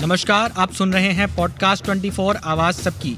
नमस्कार, 0.00 0.52
आप 0.56 0.72
सुन 0.72 0.92
रहे 0.92 1.10
हैं 1.10 1.36
पॉडकास्ट 1.36 1.84
24 1.84 2.36
आवाज़ 2.36 2.76
सबकी। 2.76 3.16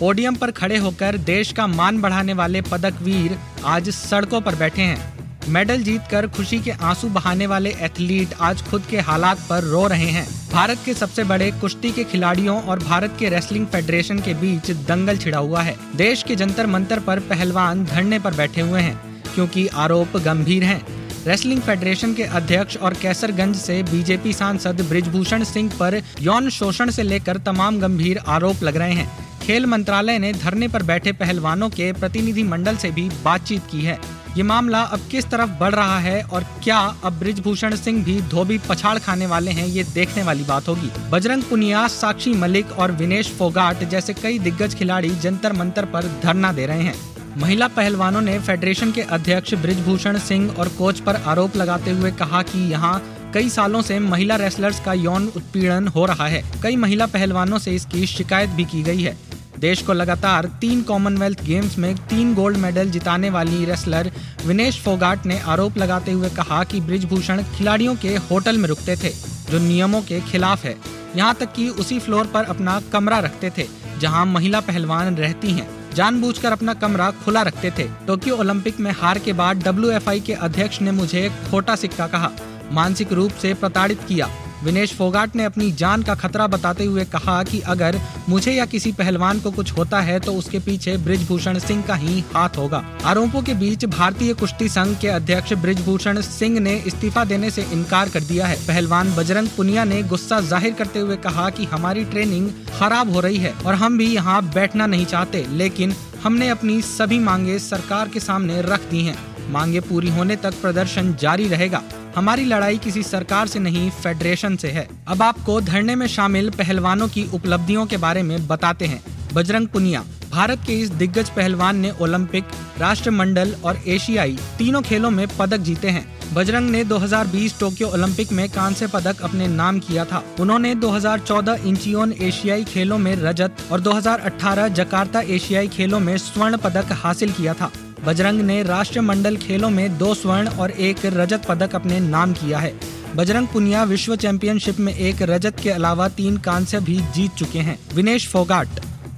पोडियम 0.00 0.34
पर 0.34 0.50
खड़े 0.50 0.76
होकर 0.76 1.16
देश 1.16 1.52
का 1.52 1.66
मान 1.66 2.00
बढ़ाने 2.00 2.32
वाले 2.32 2.60
पदक 2.60 3.02
वीर 3.02 3.38
आज 3.64 3.90
सड़कों 3.90 4.40
पर 4.40 4.54
बैठे 4.54 4.82
हैं। 4.82 5.18
मेडल 5.48 5.82
जीतकर 5.82 6.28
खुशी 6.28 6.60
के 6.60 6.70
आँसू 6.70 7.08
बहाने 7.08 7.46
वाले 7.46 7.70
एथलीट 7.70 8.34
आज 8.40 8.62
खुद 8.62 8.82
के 8.90 9.00
हालात 9.00 9.46
पर 9.50 9.64
रो 9.64 9.86
रहे 9.86 10.06
हैं। 10.06 10.26
भारत 10.52 10.78
के 10.84 10.94
सबसे 10.94 11.24
बड़े 11.24 11.50
कुश्ती 11.50 11.92
के 11.92 12.04
खिलाड़ियों 12.04 12.62
और 12.62 12.78
भारत 12.78 13.16
के 13.18 13.28
रेसलिंग 13.28 13.66
फेडरेशन 13.66 14.18
के 14.18 14.34
बीच 14.34 14.70
दंगल 14.70 15.16
छिड़ा 15.16 15.38
हुआ 15.38 15.62
है। 15.62 15.76
देश 15.96 16.22
के 16.22 16.36
जंतर 16.36 16.66
मंतर 16.66 17.00
पर 17.00 17.20
पहलवान 17.20 17.84
धरने 17.84 18.18
पर 18.18 18.34
बैठे 18.34 18.60
हुए 18.60 18.80
हैं, 18.80 19.22
क्योंकि 19.34 19.66
आरोप 19.66 20.16
गंभीर 20.16 20.64
हैं। 20.64 20.95
रेसलिंग 21.26 21.60
फेडरेशन 21.60 22.12
के 22.14 22.22
अध्यक्ष 22.38 22.76
और 22.76 22.94
कैसरगंज 22.94 23.56
से 23.56 23.82
बीजेपी 23.82 24.32
सांसद 24.32 24.80
ब्रिजभूषण 24.88 25.44
सिंह 25.44 25.70
पर 25.78 26.00
यौन 26.22 26.48
शोषण 26.50 26.90
से 26.90 27.02
लेकर 27.02 27.36
तमाम 27.46 27.78
गंभीर 27.80 28.18
आरोप 28.26 28.62
लग 28.62 28.76
रहे 28.76 28.92
हैं। 28.92 29.08
खेल 29.42 29.66
मंत्रालय 29.66 30.18
ने 30.18 30.32
धरने 30.32 30.68
पर 30.68 30.82
बैठे 30.82 31.12
पहलवानों 31.12 31.68
के 31.70 31.92
प्रतिनिधि 31.92 32.42
मंडल 32.42 32.76
से 32.76 32.90
भी 32.90 33.08
बातचीत 33.24 33.62
की 33.70 33.80
है। 33.80 33.98
ये 34.36 34.42
मामला 34.42 34.82
अब 34.82 35.08
किस 35.10 35.24
तरफ़ 35.24 35.50
बढ़ 35.60 35.74
रहा 35.74 35.98
है 35.98 36.22
और 36.22 36.44
क्या 36.64 36.78
अब 37.04 37.18
ब्रिजभूषण 37.18 37.76
सिंह 37.76 38.02
भी 38.04 38.20
धोबी 38.22 38.58
पछाड़ 38.68 38.98
खाने 38.98 39.26
वाले 39.26 39.50
हैं, 39.50 39.66
ये 39.66 39.84
देखने 39.84 40.22
वाली 40.22 40.44
बात 40.44 40.68
होगी। 40.68 40.90
बजरंग 41.10 41.42
पुनिया, 41.42 41.86
साक्षी 41.88 42.34
मलिक 42.34 42.72
और 42.72 42.92
विनेश 42.92 43.32
फोगाट 43.38 43.84
जैसे 43.86 44.14
कई 44.14 44.38
दिग्गज 44.38 44.74
खिलाड़ी 44.74 45.10
जंतर 45.18 45.52
मंतर 45.54 45.84
पर 45.86 46.10
धरना 46.22 46.52
दे 46.52 46.66
रहे 46.66 46.82
हैं। 46.82 46.94
महिला 47.36 47.66
पहलवानों 47.68 48.20
ने 48.20 48.38
फेडरेशन 48.38 48.92
के 48.92 49.00
अध्यक्ष 49.02 49.54
ब्रिजभूषण 49.54 50.18
सिंह 50.18 50.50
और 50.50 50.68
कोच 50.68 51.00
पर 51.00 51.16
आरोप 51.22 51.56
लगाते 51.56 51.90
हुए 51.90 52.10
कहा 52.10 52.42
कि 52.42 52.58
यहाँ 52.70 53.00
कई 53.34 53.48
सालों 53.48 53.82
से 53.82 53.98
महिला 53.98 54.36
रेसलर्स 54.36 54.80
का 54.80 54.92
यौन 54.92 55.26
उत्पीड़न 55.26 55.88
हो 55.88 56.04
रहा 56.06 56.26
है। 56.26 56.42
कई 56.62 56.76
महिला 56.76 57.06
पहलवानों 57.06 57.58
से 57.58 57.74
इसकी 57.74 58.06
शिकायत 58.06 58.50
भी 58.50 58.64
की 58.64 58.82
गई 58.82 59.02
है। 59.02 59.16
देश 59.58 59.82
को 59.82 59.92
लगातार 59.92 60.46
तीन 60.60 60.82
कॉमनवेल्थ 60.82 61.44
गेम्स 61.44 61.78
में 61.78 61.94
तीन 62.08 62.34
गोल्ड 62.34 62.56
मेडल 62.56 62.90
जिताने 62.90 63.30
वाली 63.30 63.64
रेसलर 63.64 64.10
विनेश 64.46 64.80
फोगाट 64.80 65.26
ने 65.26 65.38
आरोप 65.40 65.78
लगाते 65.78 66.12
हुए 66.12 66.30
कहा 66.30 66.64
कि 66.64 66.80
ब्रिजभूषण 66.80 67.42
खिलाड़ियों 67.56 67.94
के 67.96 68.16
होटल 68.30 68.58
में 68.58 68.68
रुकते 68.68 68.96
थे, 68.96 69.10
जो 69.50 69.58
नियमों 69.58 70.02
के 70.02 70.20
खिलाफ 70.22 70.64
है। 70.64 70.76
यहाँ 71.16 71.34
तक 71.34 71.52
कि 71.52 71.68
उसी 71.68 71.98
फ्लोर 71.98 72.26
पर 72.26 72.44
अपना 72.44 72.80
कमरा 72.92 73.18
रखते 73.18 73.50
थे, 73.50 73.66
जहाँ 73.98 74.26
महिला 74.26 74.60
पहलवान 74.60 75.16
रहती 75.16 75.50
हैं। 75.50 75.75
जानबूझकर 75.96 76.52
अपना 76.52 76.74
कमरा 76.74 77.10
खुला 77.24 77.42
रखते 77.42 77.70
थे। 77.70 77.88
टोक्यो 78.06 78.36
ओलंपिक 78.36 78.80
में 78.80 78.90
हार 78.92 79.18
के 79.18 79.32
बाद 79.32 79.62
डब्ल्यूएफआई 79.62 80.20
के 80.20 80.32
अध्यक्ष 80.32 80.80
ने 80.80 80.92
मुझे 80.92 81.24
एक 81.26 81.32
छोटा 81.50 81.76
सिक्का 81.76 82.06
कहा। 82.06 82.30
मानसिक 82.72 83.12
रूप 83.12 83.32
से 83.32 83.54
प्रताड़ित 83.54 84.00
किया। 84.08 84.28
विनेश 84.64 84.92
फोगाट 84.94 85.36
ने 85.36 85.44
अपनी 85.44 85.70
जान 85.74 86.02
का 86.02 86.14
खतरा 86.14 86.46
बताते 86.46 86.84
हुए 86.84 87.04
कहा 87.06 87.42
कि 87.42 87.60
अगर 87.68 87.98
मुझे 88.28 88.52
या 88.52 88.64
किसी 88.66 88.92
पहलवान 88.92 89.40
को 89.40 89.50
कुछ 89.50 89.72
होता 89.72 90.00
है 90.00 90.18
तो 90.20 90.32
उसके 90.34 90.58
पीछे 90.58 90.96
ब्रिजभूषण 90.98 91.58
सिंह 91.58 91.82
का 91.82 91.94
ही 91.94 92.20
हाथ 92.34 92.56
होगा। 92.58 92.82
आरोपों 93.04 93.42
के 93.42 93.54
बीच 93.54 93.84
भारतीय 93.86 94.34
कुश्ती 94.34 94.68
संघ 94.68 94.96
के 95.00 95.08
अध्यक्ष 95.08 95.52
ब्रिजभूषण 95.54 96.20
सिंह 96.22 96.58
ने 96.60 96.74
इस्तीफा 96.86 97.24
देने 97.24 97.50
से 97.50 97.66
इनकार 97.72 98.08
कर 98.08 98.20
दिया 98.22 98.46
है। 98.46 98.56
पहलवान 98.66 99.14
बजरंग 99.16 99.48
पुनिया 99.56 99.84
ने 99.84 100.02
गुस्सा 100.04 100.40
ज़ाहिर 100.42 100.74
करते 100.74 100.98
हुए 100.98 101.16
कहा 101.18 101.48
कि 101.50 101.64
हमारी 101.66 102.04
ट्रेनिंग 102.06 102.50
खराब 102.70 103.12
हो 103.12 103.20
रही 103.20 103.38
है 103.38 103.52
और 103.66 103.74
हम 103.74 103.98
भी 103.98 104.06
यहाँ 104.06 104.42
बैठना 104.44 104.86
नहीं 104.86 105.06
चाहते, 105.06 105.44
लेकिन 105.50 105.94
हमने 106.22 106.48
अपनी 106.48 106.80
सभी 106.82 107.18
मांगे 107.20 107.58
सरकार 107.60 108.08
के 108.08 108.20
सामने 108.20 108.60
रख 108.62 108.90
दी 108.90 109.02
हैं। 109.02 109.16
मांगे 109.50 109.80
पूरी 109.82 110.10
होने 110.10 110.36
तक 110.36 110.60
प्रदर्शन 110.60 111.14
जारी 111.14 111.48
रहेगा। 111.48 111.82
हमारी 112.16 112.44
लड़ाई 112.44 112.78
किसी 112.78 113.02
सरकार 113.02 113.46
से 113.46 113.58
नहीं 113.58 113.90
फेडरेशन 113.90 114.56
से 114.56 114.68
है। 114.68 114.88
अब 115.08 115.22
आपको 115.22 115.60
धरने 115.60 115.94
में 115.94 116.06
शामिल 116.06 116.50
पहलवानों 116.50 117.08
की 117.08 117.26
उपलब्धियों 117.34 117.86
के 117.86 117.96
बारे 117.96 118.22
में 118.22 118.46
बताते 118.46 118.84
हैं। 118.84 119.02
बजरंग 119.34 119.68
पुनिया, 119.68 120.04
भारत 120.30 120.58
के 120.66 120.72
इस 120.72 120.90
दिग्गज 120.90 121.30
पहलवान 121.30 121.76
ने 121.76 121.92
ओलंपिक, 122.00 122.44
राष्ट्रमंडल 122.78 123.54
और 123.64 123.82
एशियाई 123.86 124.38
तीनों 124.58 124.82
खेलों 124.82 125.10
में 125.10 125.26
पदक 125.38 125.58
जीते 125.58 125.88
हैं। 125.88 126.34
बजरंग 126.34 126.70
ने 126.70 126.84
2020 126.84 127.58
टोक्यो 127.60 127.88
ओलंपिक 127.88 128.32
में 128.32 128.48
कांस्य 128.48 128.86
पदक 128.86 129.20
अपने 129.20 129.46
नाम 129.46 129.78
किया 129.78 130.04
था। 130.04 130.24
उन्होंने 130.40 130.74
2014 130.74 131.66
इंचियोन 131.66 132.12
एशियाई 132.12 132.64
खेलों 132.64 132.98
में 132.98 133.16
रजत 133.16 133.56
और 133.72 133.80
2018 133.80 134.68
जकार्ता 134.68 135.20
एशियाई 135.20 135.68
खेलों 135.68 136.00
में 136.00 136.16
स्वर्ण 136.18 136.56
पदक 136.56 136.92
हासिल 136.92 137.32
किया 137.32 137.54
था। 137.54 137.70
बजरंग 138.04 138.40
ने 138.40 138.62
राष्ट्रमंडल 138.62 139.36
खेलों 139.36 139.70
में 139.70 139.98
दो 139.98 140.14
स्वर्ण 140.14 140.48
और 140.48 140.70
एक 140.70 140.96
रजत 141.04 141.46
पदक 141.48 141.74
अपने 141.74 142.00
नाम 142.00 142.32
किया 142.32 142.58
है। 142.58 142.74
बजरंग 143.16 143.48
पुनिया 143.48 143.84
विश्व 143.84 144.16
चैंपियनशिप 144.16 144.80
में 144.80 144.94
एक 144.94 145.22
रजत 145.22 145.60
के 145.62 145.70
अलावा 145.70 146.08
तीन 146.08 146.36
कांस्य 146.36 146.80
भी 146.80 147.00
जीत 147.14 147.34
चुके 147.34 147.58
हैं। 147.58 147.78
विनेश 147.94 148.28
फोगाट। 148.28 148.68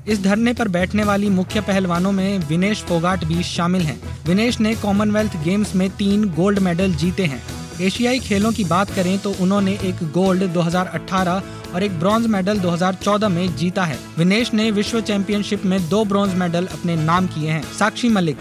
इस 0.09 0.23
धरने 0.23 0.53
पर 0.53 0.69
बैठने 0.69 1.05
वाली 1.05 1.29
मुख्य 1.29 1.61
पहलवानों 1.61 2.13
में 2.13 2.39
विनेश 2.39 2.83
फोगाट 2.83 3.25
भी 3.25 3.43
शामिल 3.43 3.83
हैं। 3.83 4.01
विनेश 4.27 4.61
ने 4.61 4.75
कॉमनवेल्थ 4.75 5.37
गेम्स 5.37 5.75
में 5.75 5.91
तीन 5.91 6.25
गोल्ड 6.25 6.59
मेडल 6.59 6.93
जीते 6.93 7.25
हैं। 7.25 7.43
एशियाई 7.81 8.19
खेलों 8.19 8.53
की 8.53 8.65
बात 8.65 8.91
करें 8.91 9.19
तो 9.19 9.35
उन्होंने 9.41 9.73
एक 9.73 9.97
गोल्ड 10.13 10.43
2018 10.43 11.43
और 11.75 11.83
एक 11.83 11.99
ब्रॉन्ज 11.99 12.27
मेडल 12.27 12.59
2014 12.59 13.29
में 13.29 13.57
जीता 13.57 13.85
है। 13.85 13.99
विनेश 14.19 14.55
ने 14.55 14.71
विश्व 14.71 15.01
चैंपियनशिप 15.01 15.65
में 15.65 15.89
दो 15.89 16.05
ब्रॉन्ज 16.05 16.35
मेडल 16.35 16.67
अपने 16.67 16.97
नाम 16.97 17.27
किए 17.27 17.51
हैं। 17.51 17.63
साक्षी 17.79 18.09
मलिक। 18.09 18.37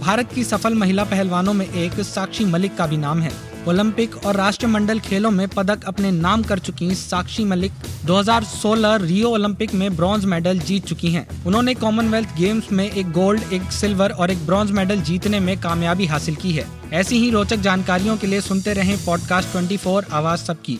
भारत 0.00 0.32
की 0.32 0.44
सफल 0.44 0.74
महिला 0.74 1.04
पहलवानों 1.04 1.52
में 1.52 1.72
एक 1.72 1.92
साक्षी 1.92 2.44
मलिक 2.44 2.76
का 2.76 2.86
भी 2.86 2.96
नाम 2.96 3.20
है। 3.20 3.32
ओलंपिक 3.68 4.26
और 4.26 4.36
राष्ट्रमंडल 4.36 5.00
खेलों 5.00 5.30
में 5.30 5.48
पदक 5.48 5.84
अपने 5.84 6.10
नाम 6.10 6.42
कर 6.42 6.58
चुकी 6.58 6.94
साक्षी 6.94 7.44
मलिक 7.44 7.72
2016 8.04 8.96
रियो 8.96 9.28
ओलंपिक 9.28 9.74
में 9.74 9.96
ब्रॉन्ज 9.96 10.24
मेडल 10.24 10.58
जीत 10.58 10.86
चुकी 10.86 11.08
हैं। 11.08 11.44
उन्होंने 11.44 11.74
कॉमनवेल्थ 11.74 12.36
गेम्स 12.36 12.72
में 12.72 12.90
एक 12.90 13.12
गोल्ड, 13.12 13.52
एक 13.52 13.62
सिल्वर 13.62 14.10
और 14.10 14.30
एक 14.30 14.46
ब्रॉन्ज 14.46 14.70
मेडल 14.70 15.00
जीतने 15.00 15.40
में 15.40 15.60
कामयाबी 15.60 16.06
हासिल 16.06 16.34
की 16.34 16.52
है। 16.52 16.66
ऐसी 16.92 17.18
ही 17.18 17.30
रोचक 17.30 17.56
जानकारियों 17.56 18.16
के 18.16 18.26
लिए 18.26 18.40
सुनते 18.40 18.72
रहें 18.72 19.04
पॉडकास्ट 19.04 19.48
24 19.48 20.04
आवाज़ 20.12 20.40
सबकी। 20.40 20.78